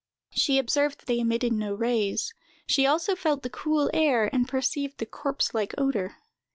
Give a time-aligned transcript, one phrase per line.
[0.31, 2.33] She observed that they emitted no rays.
[2.65, 6.15] She also felt the cool air, and perceived the corpse like odor.